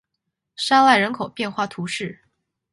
[0.55, 2.23] 沙赖人口变化图示